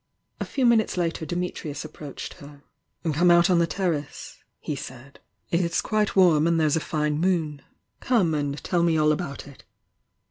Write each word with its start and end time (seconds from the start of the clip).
A 0.39 0.45
few 0.45 0.65
minutes 0.65 0.97
later 0.97 1.27
Dimitnus 1.27 1.85
aPproached 1.85 2.33
her 2.39 2.63
"Come 3.13 3.29
out 3.29 3.51
on 3.51 3.59
the 3.59 3.67
terrace," 3.67 4.39
he 4.59 4.75
said 4.75 5.19
.J^LS"^ 5.53 6.15
warm 6.15 6.47
and 6.47 6.59
there's 6.59 6.75
a 6.75 6.79
fine 6.79 7.19
moon. 7.19 7.61
Come 7.99 8.33
and 8.33 8.57
teU 8.63 8.81
me 8.81 8.97
all 8.97 9.11
about 9.11 9.45
it!" 9.47 9.63